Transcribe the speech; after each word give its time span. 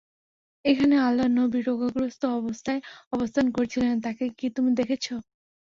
এখানে 0.65 0.95
আল্লাহর 0.99 1.33
নবী 1.33 1.59
রোগগ্রস্ত 1.61 2.21
অবস্থায় 2.39 2.81
অবস্থান 3.13 3.45
করছিলেন 3.55 3.95
তাঁকে 4.05 4.25
কি 4.37 4.47
তুমি 4.55 4.71
দেখেছ? 4.79 5.05